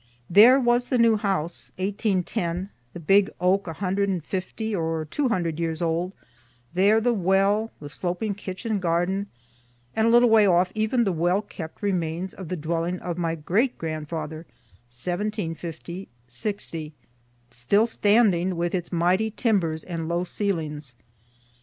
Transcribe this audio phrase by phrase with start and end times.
[0.31, 5.29] There was the new house (1810,) the big oak a hundred and fifty or two
[5.29, 6.13] hundred years old;
[6.73, 9.27] there the well, the sloping kitchen garden,
[9.95, 13.35] and a little way off even the well kept remains of the dwelling of my
[13.35, 14.37] great grandfather
[14.89, 16.93] (1750 '60)
[17.51, 20.95] still standing, with its mighty timbers and low ceilings.